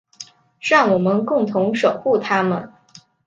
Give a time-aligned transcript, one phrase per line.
[0.59, 2.73] 让我们共同守护她们。